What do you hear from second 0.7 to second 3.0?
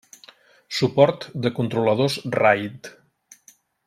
Suport de controladors RAID.